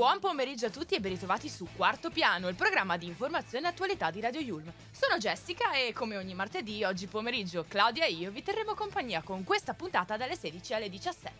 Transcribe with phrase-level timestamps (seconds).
[0.00, 3.68] Buon pomeriggio a tutti e ben ritrovati su Quarto Piano, il programma di informazione e
[3.68, 4.72] attualità di Radio Yulm.
[5.10, 9.42] Sono Jessica e come ogni martedì, oggi pomeriggio Claudia e io vi terremo compagnia con
[9.42, 11.32] questa puntata dalle 16 alle 17.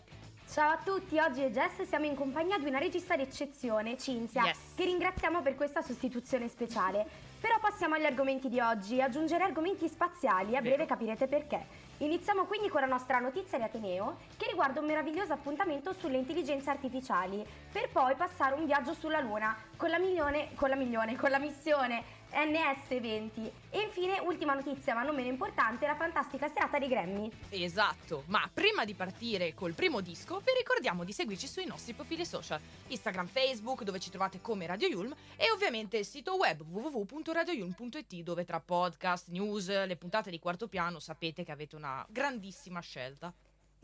[0.51, 4.73] Ciao a tutti, oggi è Jess siamo in compagnia di una regista d'eccezione, Cinzia, Yes.
[4.75, 7.07] che ringraziamo per questa sostituzione speciale.
[7.39, 11.65] Però passiamo agli argomenti di oggi, aggiungere argomenti spaziali, a breve capirete perché.
[11.99, 16.69] Iniziamo quindi con la nostra notizia di Ateneo, che riguarda un meraviglioso appuntamento sulle intelligenze
[16.69, 21.29] artificiali, per poi passare un viaggio sulla Luna con la milione, con la milione, con
[21.29, 23.51] la missione NS20.
[23.69, 27.31] E infine, ultima notizia ma non meno importante, la fantastica serata dei Grammy.
[27.49, 32.25] Esatto, ma prima di partire col primo disco vi ricordiamo di seguirci sui nostri profili
[32.25, 38.15] social, Instagram, Facebook dove ci trovate come Radio Yulm e ovviamente il sito web www.radioyulm.it
[38.23, 43.33] dove tra podcast, news, le puntate di quarto piano sapete che avete una grandissima scelta.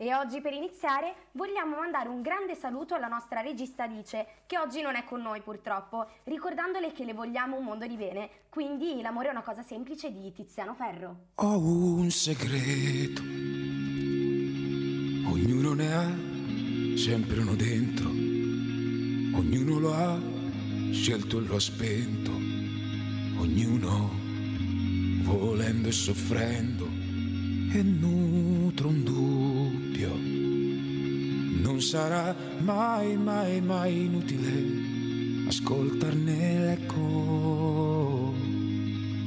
[0.00, 4.80] E oggi per iniziare vogliamo mandare un grande saluto alla nostra regista Alice, che oggi
[4.80, 8.30] non è con noi purtroppo, ricordandole che le vogliamo un mondo di bene.
[8.48, 11.30] Quindi l'amore è una cosa semplice di Tiziano Ferro.
[11.34, 13.22] Ho un segreto,
[15.32, 20.16] ognuno ne ha sempre uno dentro, ognuno lo ha
[20.92, 22.30] scelto e lo ha spento,
[23.40, 24.10] ognuno
[25.24, 26.86] volendo e soffrendo
[27.70, 29.02] e nutre un
[29.98, 30.14] dubbio.
[31.62, 34.86] Non sarà mai, mai, mai inutile
[35.48, 38.34] ascoltarne l'eco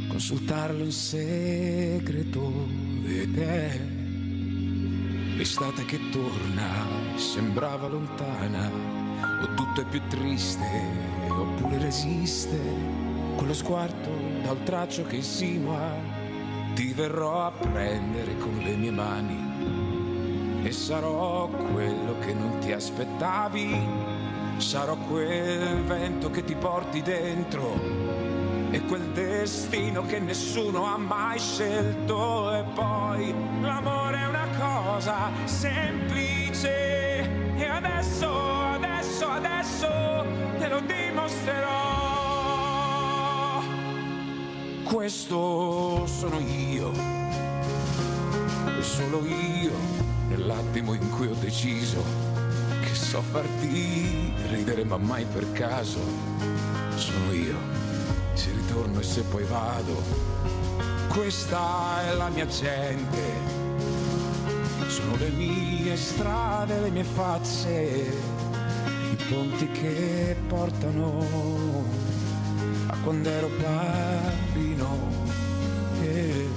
[0.07, 2.67] consultarlo in segreto.
[3.05, 3.79] Ed è
[5.35, 8.69] l'estate che torna, sembrava lontana,
[9.41, 10.65] o tutto è più triste,
[11.27, 12.57] oppure resiste,
[13.35, 14.09] quello sguardo
[14.43, 15.93] dal traccio che insinua,
[16.73, 19.50] ti verrò a prendere con le mie mani
[20.63, 23.75] e sarò quello che non ti aspettavi,
[24.57, 28.09] sarò quel vento che ti porti dentro.
[28.69, 32.53] E quel destino che nessuno ha mai scelto.
[32.53, 37.57] E poi l'amore è una cosa semplice.
[37.57, 39.87] E adesso, adesso, adesso
[40.57, 41.69] te lo dimostrerò.
[44.83, 46.91] Questo sono io,
[48.79, 50.10] solo io
[50.41, 52.03] nell'attimo in cui ho deciso
[52.81, 55.99] che so farti ridere ma mai per caso.
[56.95, 57.57] Sono io
[58.33, 60.01] se ritorno e se poi vado.
[61.09, 63.19] Questa è la mia gente,
[64.87, 68.11] sono le mie strade, le mie facce,
[69.11, 71.83] i ponti che portano
[72.87, 74.97] a quando ero bambino.
[76.01, 76.49] Eh,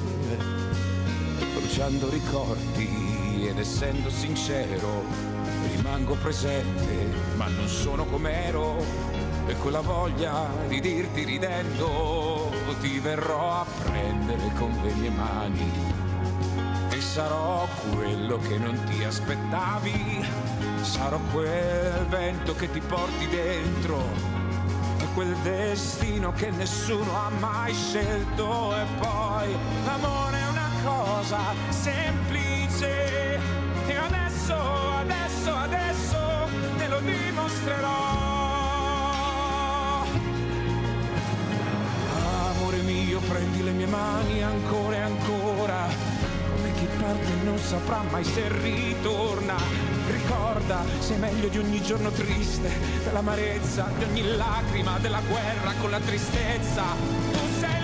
[1.54, 3.13] bruciando ricordi
[3.54, 5.04] ed essendo sincero,
[5.70, 7.06] rimango presente,
[7.36, 8.84] ma non sono com'ero.
[9.46, 12.50] E quella voglia di dirti ridendo
[12.80, 15.72] ti verrò a prendere con le mie mani.
[16.90, 20.24] E sarò quello che non ti aspettavi
[20.82, 24.42] sarò quel vento che ti porti dentro
[25.14, 28.76] quel destino che nessuno ha mai scelto.
[28.76, 29.56] E poi
[29.86, 31.38] l'amore è una cosa
[31.68, 33.33] semplice
[34.44, 36.18] adesso adesso adesso
[36.76, 38.12] te lo dimostrerò
[42.50, 45.86] Amore mio, prendi le mie mani ancora e ancora.
[46.54, 49.56] Come chi parte non saprà mai se ritorna.
[50.10, 52.70] Ricorda, sei meglio di ogni giorno triste,
[53.02, 56.82] dell'amarezza, di ogni lacrima, della guerra con la tristezza.
[57.32, 57.83] Tu sei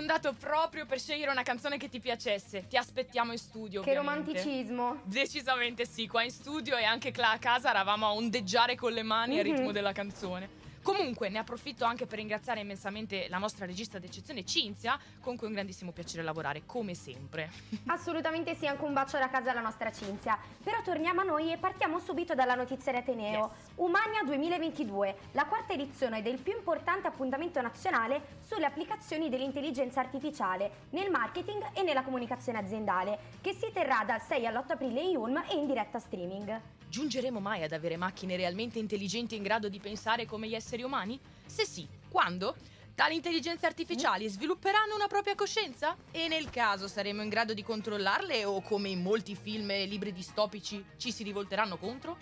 [0.00, 2.66] sondato proprio per scegliere una canzone che ti piacesse.
[2.66, 3.82] Ti aspettiamo in studio.
[3.82, 4.32] Che ovviamente.
[4.32, 5.00] romanticismo.
[5.04, 9.02] Decisamente sì, qua in studio e anche là a casa eravamo a ondeggiare con le
[9.02, 9.52] mani al Mhm.
[9.52, 10.59] ritmo della canzone.
[10.82, 15.48] Comunque ne approfitto anche per ringraziare immensamente la nostra regista d'eccezione Cinzia, con cui è
[15.48, 17.50] un grandissimo piacere lavorare, come sempre.
[17.86, 20.38] Assolutamente sì, anche un bacio da casa alla nostra Cinzia.
[20.62, 23.52] Però torniamo a noi e partiamo subito dalla notizia di Ateneo.
[23.76, 31.10] Umania 2022, la quarta edizione del più importante appuntamento nazionale sulle applicazioni dell'intelligenza artificiale nel
[31.10, 35.54] marketing e nella comunicazione aziendale, che si terrà dal 6 all'8 aprile in Ulm e
[35.56, 36.79] in diretta streaming.
[36.90, 41.20] Giungeremo mai ad avere macchine realmente intelligenti in grado di pensare come gli esseri umani?
[41.46, 42.56] Se sì, quando?
[42.96, 45.96] Tali intelligenze artificiali svilupperanno una propria coscienza?
[46.10, 50.12] E nel caso saremo in grado di controllarle o come in molti film e libri
[50.12, 52.18] distopici ci si rivolteranno contro?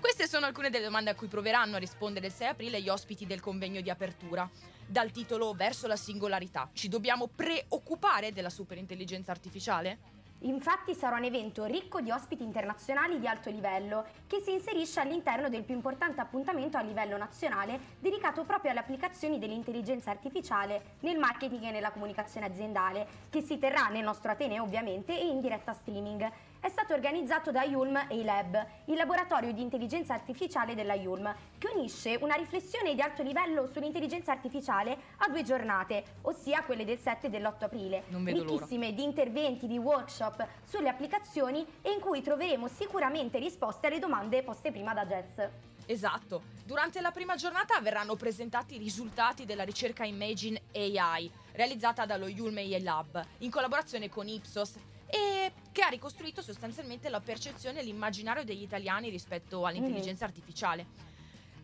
[0.00, 3.26] Queste sono alcune delle domande a cui proveranno a rispondere il 6 aprile gli ospiti
[3.26, 4.48] del convegno di apertura.
[4.86, 10.17] Dal titolo Verso la singolarità, ci dobbiamo preoccupare della superintelligenza artificiale?
[10.42, 15.48] Infatti sarà un evento ricco di ospiti internazionali di alto livello che si inserisce all'interno
[15.48, 21.64] del più importante appuntamento a livello nazionale dedicato proprio alle applicazioni dell'intelligenza artificiale nel marketing
[21.64, 26.30] e nella comunicazione aziendale, che si terrà nel nostro Ateneo ovviamente e in diretta streaming.
[26.60, 32.18] È stato organizzato da Yulm A-Lab, il laboratorio di intelligenza artificiale della Yulm, che unisce
[32.20, 37.30] una riflessione di alto livello sull'intelligenza artificiale a due giornate, ossia quelle del 7 e
[37.30, 38.02] dell'8 aprile.
[38.08, 38.50] Non vedo l'ora.
[38.50, 44.42] Ricchissime di interventi, di workshop sulle applicazioni e in cui troveremo sicuramente risposte alle domande
[44.42, 45.48] poste prima da Jess.
[45.86, 46.42] Esatto.
[46.66, 52.56] Durante la prima giornata verranno presentati i risultati della ricerca Imagine AI, realizzata dallo Yulm
[52.58, 54.74] AI Lab, in collaborazione con Ipsos,
[55.10, 61.16] e che ha ricostruito sostanzialmente la percezione e l'immaginario degli italiani rispetto all'intelligenza artificiale.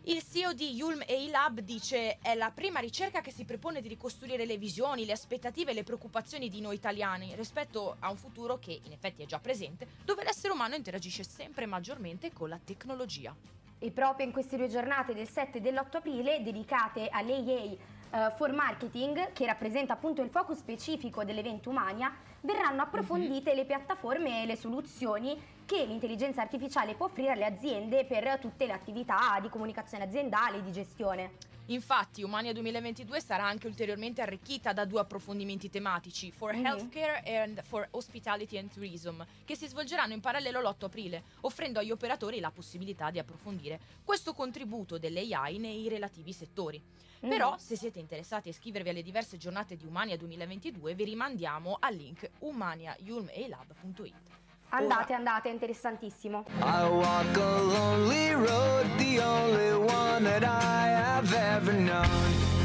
[0.07, 3.87] Il CEO di Yulm AI Lab dice è la prima ricerca che si propone di
[3.87, 8.59] ricostruire le visioni, le aspettative e le preoccupazioni di noi italiani rispetto a un futuro
[8.59, 13.35] che in effetti è già presente, dove l'essere umano interagisce sempre maggiormente con la tecnologia.
[13.79, 17.75] E proprio in queste due giornate del 7 e dell'8 aprile, dedicate all'AA
[18.15, 24.43] eh, for Marketing, che rappresenta appunto il focus specifico dell'evento Umania, verranno approfondite le piattaforme
[24.43, 29.49] e le soluzioni che l'intelligenza artificiale può offrire alle aziende per tutte le attività di
[29.49, 31.54] comunicazione aziendale e di gestione.
[31.69, 36.65] Infatti, Umania 2022 sarà anche ulteriormente arricchita da due approfondimenti tematici, for Mhm.
[36.65, 41.89] healthcare and for hospitality and tourism, che si svolgeranno in parallelo l'8 aprile, offrendo agli
[41.89, 46.79] operatori la possibilità di approfondire questo contributo dell'AI nei relativi settori.
[47.19, 47.57] Però, Mhm.
[47.57, 52.29] se siete interessati a iscrivervi alle diverse giornate di Umania 2022, vi rimandiamo al link
[52.39, 54.43] umaniayulmalab.it.
[54.75, 56.43] Andate, andate, è interessantissimo.
[56.59, 62.03] I walk a lonely road, the only one that I have ever known.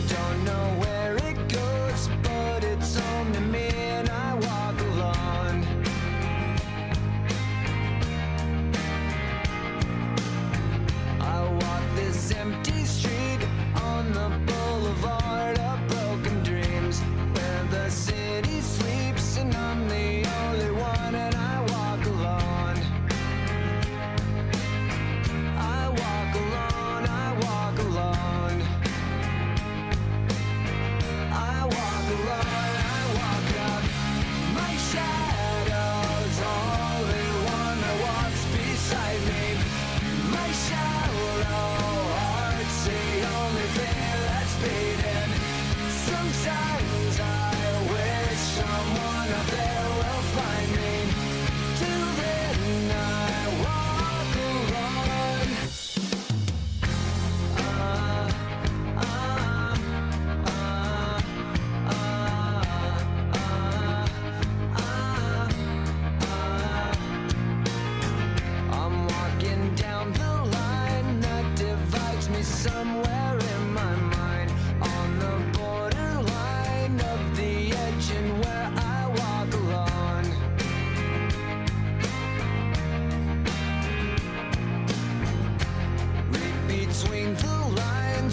[0.09, 1.00] Don't know where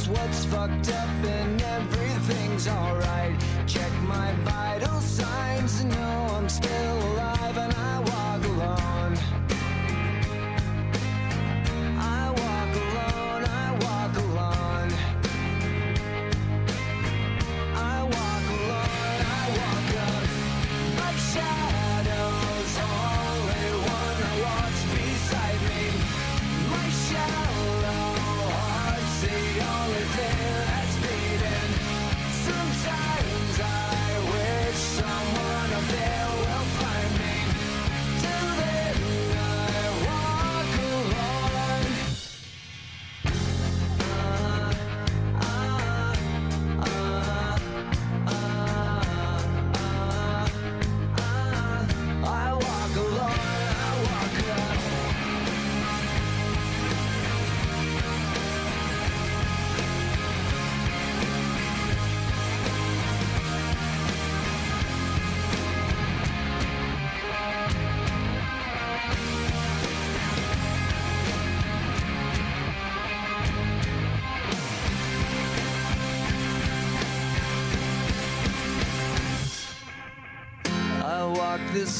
[0.10, 3.36] what's fucked up and everything's alright.
[3.66, 7.77] Check my vital signs and know I'm still alive.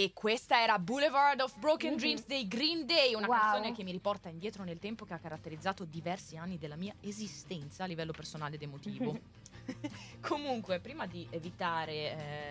[0.00, 1.96] E questa era Boulevard of Broken Mhm.
[1.98, 3.36] Dreams dei Green Day, una Wow.
[3.36, 7.82] canzone che mi riporta indietro nel tempo che ha caratterizzato diversi anni della mia esistenza
[7.82, 9.18] a livello personale ed emotivo.
[10.20, 11.92] Comunque, prima di evitare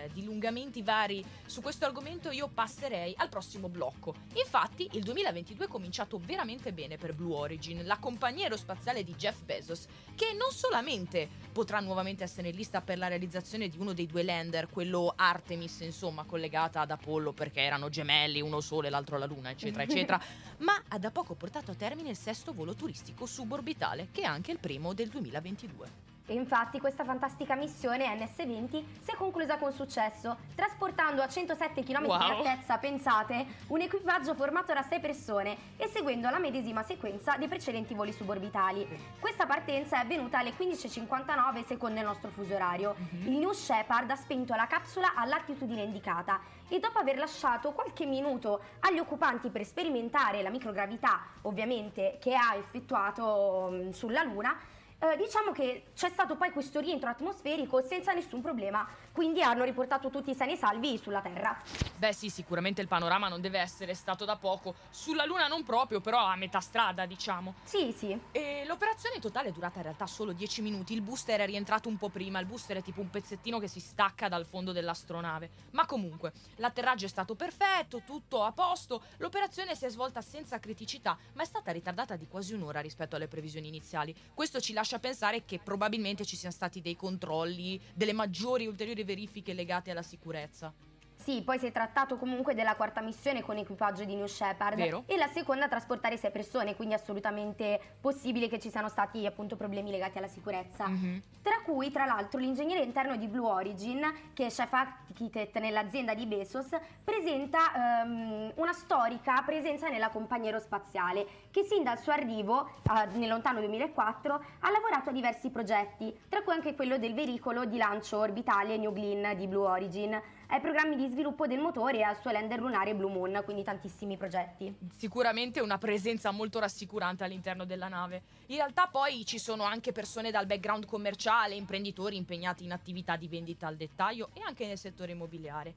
[0.04, 4.14] eh, dilungamenti vari su questo argomento, io passerei al prossimo blocco.
[4.34, 9.40] Infatti, il 2022 è cominciato veramente bene per Blue Origin, la compagnia aerospaziale di Jeff
[9.42, 14.06] Bezos, che non solamente potrà nuovamente essere in lista per la realizzazione di uno dei
[14.06, 19.24] due lander, quello Artemis, insomma, collegata ad Apollo perché erano gemelli, uno sole l'altro la
[19.24, 20.20] Luna, eccetera, eccetera,
[20.58, 24.50] ma ha da poco portato a termine il sesto volo turistico suborbitale, che è anche
[24.50, 26.07] il primo del 2022.
[26.30, 32.02] E infatti questa fantastica missione NS-20 si è conclusa con successo, trasportando a 107 km
[32.02, 32.20] di Wow.
[32.20, 37.94] altezza, pensate, un equipaggio formato da 6 persone e seguendo la medesima sequenza dei precedenti
[37.94, 38.86] voli suborbitali.
[39.18, 42.94] Questa partenza è avvenuta alle 15.59 secondo il nostro fuso orario.
[43.24, 48.60] Il New Shepard ha spento la capsula all'altitudine indicata e dopo aver lasciato qualche minuto
[48.80, 54.54] agli occupanti per sperimentare la microgravità, ovviamente, che ha effettuato mm, sulla Luna,
[55.00, 58.86] eh, diciamo che c'è stato poi questo rientro atmosferico senza nessun problema,
[59.18, 61.60] quindi hanno riportato tutti sani e salvi sulla Terra.
[61.96, 66.00] Beh sì, sicuramente il panorama non deve essere stato da poco, sulla Luna non proprio,
[66.00, 67.54] però a metà strada, diciamo.
[67.64, 68.16] Sì, sì.
[68.30, 71.96] E l'operazione totale è durata in realtà solo 10 minuti, il booster è rientrato un
[71.96, 75.50] po' prima, il booster è tipo un pezzettino che si stacca dal fondo dell'astronave.
[75.72, 81.18] Ma comunque, l'atterraggio è stato perfetto, tutto a posto, l'operazione si è svolta senza criticità,
[81.32, 84.14] ma è stata ritardata di quasi un'ora rispetto alle previsioni iniziali.
[84.32, 89.54] Questo ci lascia pensare che probabilmente ci siano stati dei controlli, delle maggiori ulteriori verifiche
[89.54, 90.74] legate alla sicurezza.
[91.18, 95.02] Sì, poi si è trattato comunque della quarta missione con equipaggio di New Shepard Vero.
[95.06, 99.56] e la seconda a trasportare sei persone, quindi assolutamente possibile che ci siano stati appunto
[99.56, 100.86] problemi legati alla sicurezza.
[100.86, 101.22] Mhm.
[101.42, 104.00] Tra cui, tra l'altro, l'ingegnere interno di Blue Origin,
[104.32, 106.68] che è chef architect nell'azienda di Bezos,
[107.02, 113.28] presenta ehm, una storica presenza nella compagnia aerospaziale, che sin dal suo arrivo eh, nel
[113.28, 118.18] lontano 2004 ha lavorato a diversi progetti, tra cui anche quello del veicolo di lancio
[118.18, 122.30] orbitale New Glenn di Blue Origin, ai programmi di sviluppo del motore e al suo
[122.30, 124.74] lander lunare Blue Moon, quindi tantissimi progetti.
[124.96, 128.22] Sicuramente una presenza molto rassicurante all'interno della nave.
[128.46, 133.28] In realtà poi ci sono anche persone dal background commerciale, imprenditori impegnati in attività di
[133.28, 135.74] vendita al dettaglio e anche nel settore immobiliare.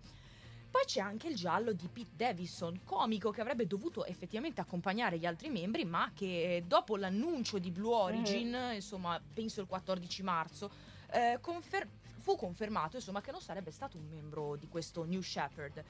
[0.72, 5.26] Poi c'è anche il giallo di Pete Davison, comico che avrebbe dovuto effettivamente accompagnare gli
[5.26, 10.72] altri membri, ma che dopo l'annuncio di Blue Origin, insomma, penso il 14 marzo,
[11.12, 11.88] eh, confer-
[12.22, 15.84] fu confermato insomma, che non sarebbe stato un membro di questo New Shepard.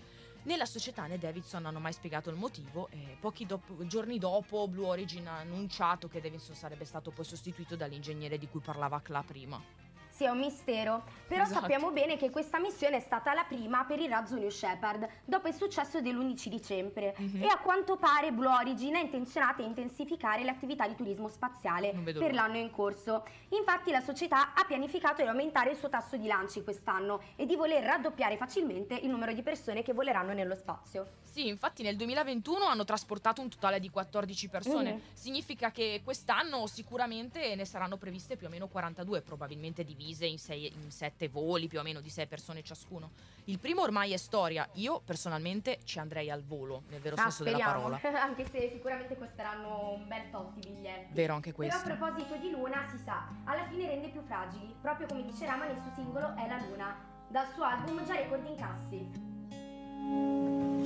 [0.44, 4.68] Né la società né Davidson hanno mai spiegato il motivo e pochi dop- giorni dopo
[4.68, 9.22] Blue Origin ha annunciato che Davidson sarebbe stato poi sostituito dall'ingegnere di cui parlava Cla
[9.22, 9.81] prima.
[10.22, 11.62] È un mistero, però Esatto.
[11.62, 15.48] sappiamo bene che questa missione è stata la prima per il razzo New Shepard, dopo
[15.48, 17.42] il successo dell'11 dicembre, Mhm.
[17.42, 21.94] e a quanto pare Blue Origin è intenzionata a intensificare le attività di turismo spaziale
[22.14, 23.26] per l'anno in corso.
[23.50, 27.56] Infatti la società ha pianificato di aumentare il suo tasso di lanci quest'anno e di
[27.56, 31.08] voler raddoppiare facilmente il numero di persone che voleranno nello spazio.
[31.24, 34.94] Sì, infatti nel 2021 hanno trasportato un totale di 14 persone.
[34.94, 35.02] Mhm.
[35.14, 41.30] Significa che quest'anno sicuramente ne saranno previste più o meno 42, probabilmente divise in, 7
[41.30, 43.12] voli, più o meno di 6 persone ciascuno.
[43.46, 44.68] Il primo ormai è storia.
[44.74, 48.00] Io personalmente ci andrei al volo, nel vero Ah, senso della speriamo, parola.
[48.22, 51.14] anche se sicuramente costeranno un bel tot di biglietti.
[51.14, 51.92] Vero anche Però questo.
[51.92, 55.66] a proposito di Luna, si sa, alla fine rende più fragili, proprio come dice Rama
[55.66, 56.96] nel suo singolo È la Luna,
[57.28, 59.30] dal suo album Già record incassi.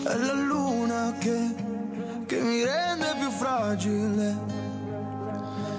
[0.03, 1.55] È la luna che,
[2.27, 4.74] che mi rende più fragile.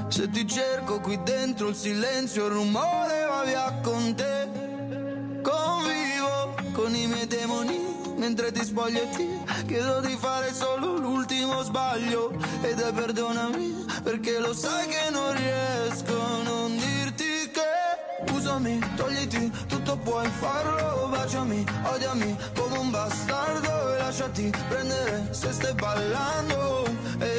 [0.09, 4.49] Se ti cerco qui dentro il silenzio, il rumore va via con te.
[5.43, 9.29] Convivo con i miei demoni mentre ti spoglio e ti
[9.67, 12.33] chiedo di fare solo l'ultimo sbaglio.
[12.63, 19.51] Ed è perdonami perché lo sai che non riesco a non dirti che usami, togliti,
[19.67, 26.85] tutto puoi farlo, baciami, odiami come un bastardo e lasciati prendere se stai ballando
[27.19, 27.36] e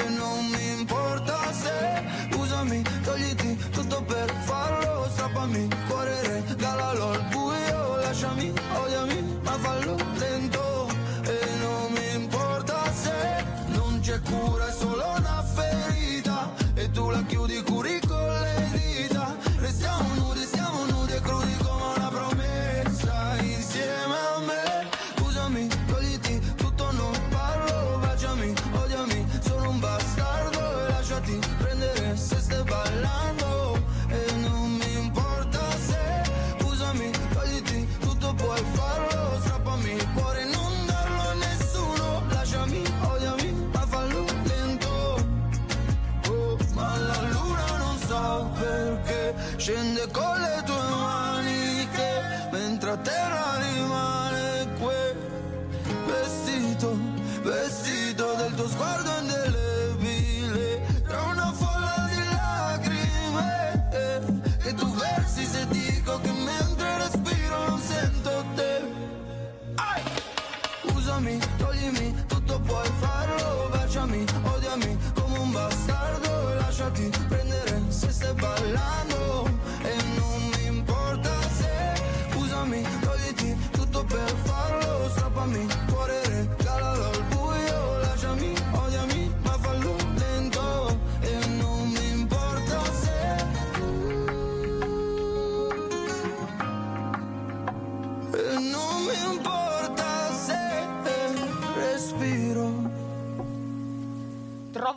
[3.88, 10.88] tutto per farlo, strappami il cuore, regalalo al buio, lasciami, odiami, ma fallo lento
[11.24, 17.24] e non mi importa se non c'è cura, è solo una ferita e tu la
[17.24, 19.36] chiudi curi con le dita.
[19.60, 24.89] Restiamo nudi, siamo nudi e crudi come una promessa insieme a me.
[25.21, 32.63] Usami, togliti tutto, non parlo, baciami, odiami, sono un bastardo e lasciati prendere se stai
[32.63, 33.37] ballando
[49.67, 55.17] scende con le tue maniche mentre a terra rimane quel
[56.06, 56.97] vestito,
[57.41, 63.88] vestito del tuo sguardo indelebile tra una folla di lacrime.
[64.63, 68.82] Che tu versi se dico che mentre respiro non sento te.
[70.93, 78.34] Usami, toglimi, tutto puoi farlo, baciami, odiami come un bastardo e lasciati prendere se stai
[78.34, 79.16] ballando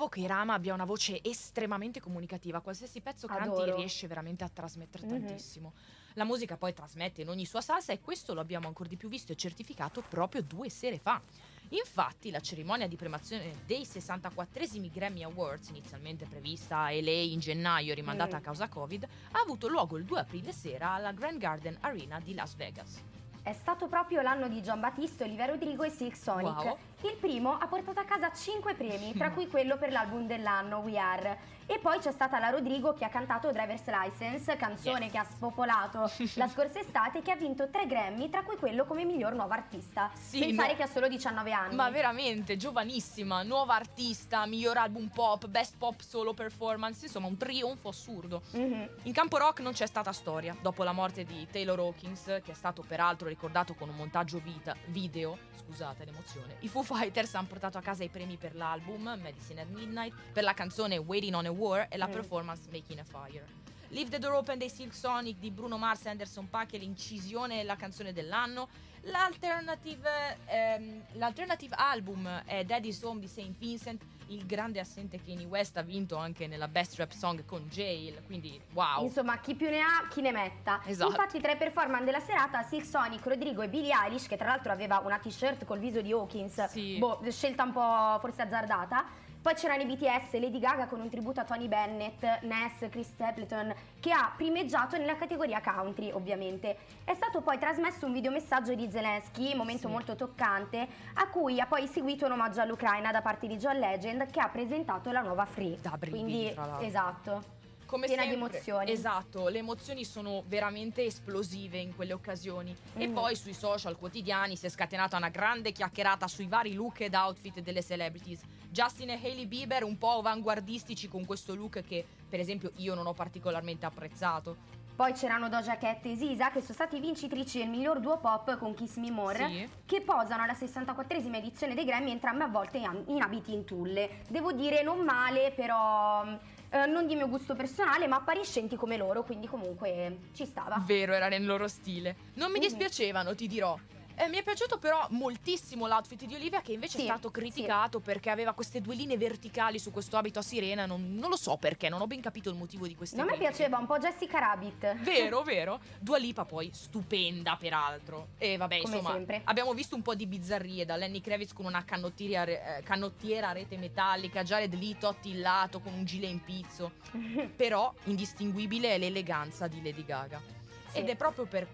[0.00, 3.76] Trovo che Irama abbia una voce estremamente comunicativa, qualsiasi pezzo canti Adoro.
[3.76, 5.10] riesce veramente a trasmettere Mhm.
[5.26, 5.74] tantissimo.
[6.14, 9.10] La musica poi trasmette in ogni sua salsa e questo lo abbiamo ancora di più
[9.10, 11.20] visto e certificato proprio due sere fa.
[11.68, 17.92] Infatti la cerimonia di premiazione dei 64esimi Grammy Awards, inizialmente prevista a LA in gennaio
[17.92, 18.38] e rimandata Mm.
[18.38, 22.32] a causa Covid, ha avuto luogo il 2 aprile sera alla Grand Garden Arena di
[22.32, 23.02] Las Vegas.
[23.42, 26.56] È stato proprio l'anno di Gian Battista, Olivia Rodrigo e Silk Sonic.
[26.64, 26.76] Wow.
[27.02, 30.98] Il primo ha portato a casa 5 premi, tra cui quello per l'album dell'anno We
[30.98, 31.38] Are.
[31.64, 35.12] E poi c'è stata la Rodrigo che ha cantato Driver's License, canzone Yes.
[35.12, 38.84] che ha spopolato la scorsa estate e che ha vinto 3 Grammy, tra cui quello
[38.84, 40.10] come miglior nuova artista.
[40.12, 40.76] Sì, Pensare no.
[40.76, 41.74] che ha solo 19 anni.
[41.76, 47.88] Ma veramente, giovanissima, nuova artista, miglior album pop, best pop solo performance, insomma un trionfo
[47.88, 48.42] assurdo.
[48.50, 48.88] Mhm.
[49.04, 50.54] In campo rock non c'è stata storia.
[50.60, 54.76] Dopo la morte di Taylor Hawkins, che è stato peraltro ricordato con un montaggio vita-
[54.86, 59.62] video, scusate l'emozione, i Foo Fighters hanno portato a casa i premi per l'album Medicine
[59.62, 62.12] at Midnight, per la canzone Waiting on a War e la Mm.
[62.12, 63.46] performance Making a Fire.
[63.88, 67.60] Leave the Door Open dei Silk Sonic di Bruno Mars e Anderson Paak è l'incisione
[67.60, 68.68] e la canzone dell'anno.
[69.02, 73.56] L'alternative, ehm, l'alternative album è Daddy's Home di St.
[73.58, 74.02] Vincent.
[74.26, 78.60] Il grande assente Kanye West ha vinto anche nella Best Rap Song con Jail, quindi
[78.74, 79.02] wow.
[79.02, 80.80] Insomma, chi più ne ha, chi ne metta.
[80.84, 81.10] Esatto.
[81.10, 84.70] Infatti, tra i performance della serata, Silk Sonic, Rodrigo e Billie Eilish, che tra l'altro
[84.70, 86.98] aveva una t-shirt col viso di Hawkins, Sì.
[86.98, 89.04] boh, scelta un po' forse azzardata.
[89.42, 93.72] Poi c'erano i BTS, Lady Gaga con un tributo a Tony Bennett, Ness, Chris Stapleton,
[93.98, 96.76] che ha primeggiato nella categoria country, ovviamente.
[97.04, 99.92] È stato poi trasmesso un videomessaggio di Zelensky, momento Sì.
[99.92, 104.30] molto toccante, a cui ha poi seguito un omaggio all'Ucraina da parte di John Legend,
[104.30, 105.78] che ha presentato la nuova Free.
[105.80, 107.58] Da brividi, Quindi, esatto.
[107.90, 108.90] Come piena di sempre, emozioni.
[108.92, 112.72] Esatto, le emozioni sono veramente esplosive in quelle occasioni.
[112.96, 113.12] E Mm.
[113.14, 117.58] poi sui social quotidiani si è scatenata una grande chiacchierata sui vari look ed outfit
[117.60, 118.42] delle celebrities.
[118.68, 123.08] Justin e Hailey Bieber un po' avanguardistici con questo look che, per esempio, io non
[123.08, 124.78] ho particolarmente apprezzato.
[124.94, 128.74] Poi c'erano Doja Cat e Sisa che sono stati vincitrici del miglior duo pop con
[128.74, 129.68] Kiss Me More Sì.
[129.86, 134.20] che posano alla 64esima edizione dei Grammy entrambe avvolte in, in abiti in tulle.
[134.28, 136.24] Devo dire non male però
[136.70, 140.82] eh, non di mio gusto personale ma appariscenti come loro quindi comunque ci stava.
[140.86, 142.16] Vero, era nel loro stile.
[142.34, 142.64] Non mi Mhm.
[142.66, 143.78] dispiacevano, ti dirò.
[144.20, 148.00] Eh, mi è piaciuto però moltissimo l'outfit di Olivia che invece Sì, è stato criticato
[148.00, 151.56] perché aveva queste due linee verticali su questo abito a sirena, non, non lo so
[151.56, 153.50] perché, non ho ben capito il motivo di queste Non mi critiche.
[153.56, 154.96] piaceva un po' Jessica Rabbit.
[154.96, 155.80] Vero, vero.
[155.98, 158.28] Dua Lipa poi stupenda peraltro.
[158.36, 159.40] E vabbè, Come insomma, sempre.
[159.44, 163.52] abbiamo visto un po' di bizzarrie da Lenny Kravitz con una canottiera, eh, canottiera a
[163.52, 166.92] rete metallica, Jared Leto attillato con un gilet in pizzo.
[167.56, 170.40] Però indistinguibile è l'eleganza di Lady Gaga.
[170.88, 170.98] Sì.
[170.98, 171.66] Ed è proprio per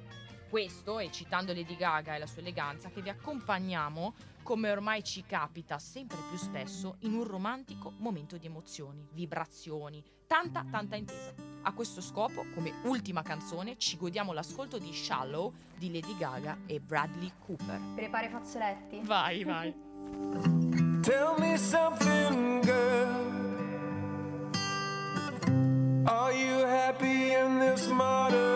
[0.49, 5.25] questo, e citando Lady Gaga e la sua eleganza, che vi accompagniamo, come ormai ci
[5.25, 11.35] capita sempre più spesso, in un romantico momento di emozioni, vibrazioni, tanta, tanta intesa.
[11.63, 16.81] A questo scopo, come ultima canzone, ci godiamo l'ascolto di Shallow di Lady Gaga e
[16.81, 17.81] Bradley Cooper.
[17.95, 19.01] Prepara i fazzoletti.
[19.03, 19.75] Vai, vai.
[21.03, 23.35] Tell me something, girl.
[26.07, 28.56] Are you happy in this modern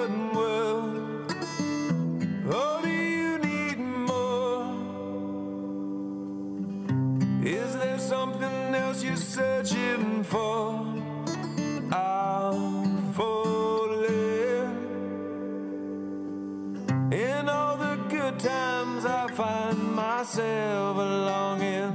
[20.21, 21.93] myself longing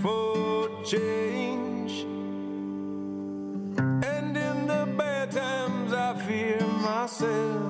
[0.00, 1.92] for change.
[4.12, 7.69] And in the bad times, I fear myself.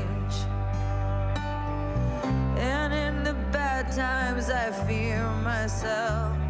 [3.91, 6.40] Sometimes I fear myself.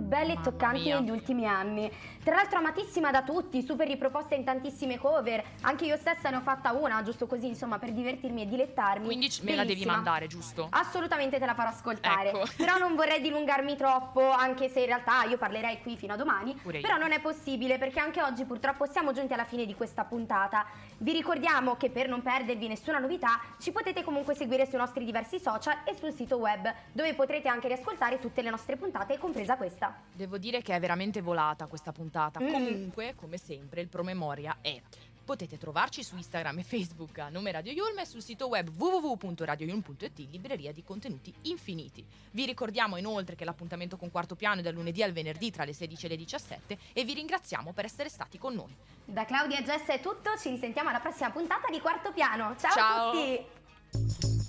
[0.00, 0.98] Più belle e toccanti mia.
[0.98, 1.90] negli ultimi anni.
[2.24, 5.42] Tra l'altro amatissima da tutti, super riproposta in tantissime cover.
[5.62, 9.04] Anche io stessa ne ho fatta una, giusto così, insomma, per divertirmi e dilettarmi.
[9.04, 10.68] Quindi me la devi mandare, giusto?
[10.70, 12.30] Assolutamente te la farò ascoltare.
[12.30, 12.44] Ecco.
[12.56, 16.54] Però non vorrei dilungarmi troppo, anche se in realtà io parlerei qui fino a domani.
[16.54, 16.82] Pure io.
[16.82, 20.64] Però non è possibile perché anche oggi purtroppo siamo giunti alla fine di questa puntata.
[20.98, 25.38] Vi ricordiamo che per non perdervi nessuna novità ci potete comunque seguire sui nostri diversi
[25.38, 29.94] social e sul sito web dove potrete anche riascoltare tutte le nostre puntate, compresa questa.
[30.12, 32.40] Devo dire che è veramente volata questa puntata.
[32.40, 32.50] Mm.
[32.50, 34.80] Comunque, come sempre, il promemoria è.
[35.30, 40.26] Potete trovarci su Instagram e Facebook a nome Radio Yulm e sul sito web www.radioyulm.it,
[40.28, 42.04] libreria di contenuti infiniti.
[42.32, 45.72] Vi ricordiamo inoltre che l'appuntamento con Quarto Piano è dal lunedì al venerdì tra le
[45.72, 48.74] 16 e le 17 e vi ringraziamo per essere stati con noi.
[49.04, 52.56] Da Claudia e Jess è tutto, ci risentiamo alla prossima puntata di Quarto Piano.
[52.58, 53.10] Ciao, Ciao.
[53.10, 54.39] a tutti!